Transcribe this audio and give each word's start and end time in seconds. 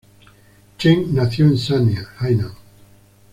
Chen 0.79 1.13
nació 1.13 1.45
en 1.45 1.59
Sanya, 1.59 2.07
Hainan. 2.17 2.53